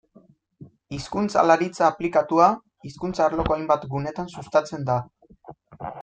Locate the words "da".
4.89-4.97